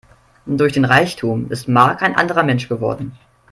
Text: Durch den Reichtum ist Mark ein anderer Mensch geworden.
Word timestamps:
Durch 0.47 0.73
den 0.73 0.85
Reichtum 0.85 1.51
ist 1.51 1.67
Mark 1.67 2.01
ein 2.01 2.15
anderer 2.15 2.41
Mensch 2.41 2.67
geworden. 2.67 3.15